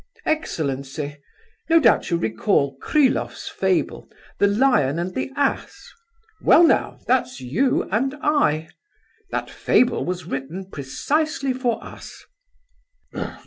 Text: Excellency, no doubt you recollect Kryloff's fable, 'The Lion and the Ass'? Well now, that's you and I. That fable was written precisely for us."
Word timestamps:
Excellency, 0.25 1.17
no 1.69 1.79
doubt 1.79 2.09
you 2.09 2.17
recollect 2.17 2.79
Kryloff's 2.81 3.47
fable, 3.47 4.09
'The 4.39 4.47
Lion 4.47 4.97
and 4.97 5.13
the 5.13 5.29
Ass'? 5.35 5.93
Well 6.41 6.63
now, 6.65 6.97
that's 7.05 7.39
you 7.39 7.87
and 7.91 8.15
I. 8.19 8.69
That 9.29 9.51
fable 9.51 10.03
was 10.03 10.25
written 10.25 10.71
precisely 10.71 11.53
for 11.53 11.83
us." 11.83 12.25